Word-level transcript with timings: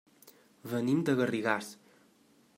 Venim 0.71 1.03
de 1.11 1.15
Garrigàs. 1.21 1.73